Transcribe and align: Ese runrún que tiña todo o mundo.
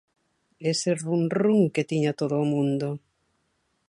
Ese 0.71 0.89
runrún 1.03 1.61
que 1.73 1.87
tiña 1.91 2.17
todo 2.21 2.35
o 2.43 2.49
mundo. 2.53 2.87